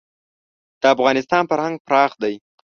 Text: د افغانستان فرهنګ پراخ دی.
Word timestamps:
د 0.81 0.83
افغانستان 0.95 1.43
فرهنګ 1.49 1.75
پراخ 1.87 2.11
دی. 2.21 2.35